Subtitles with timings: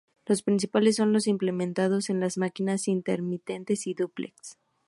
[0.25, 4.57] Los principales son los implementados en las máquinas Intermitente y Dúplex.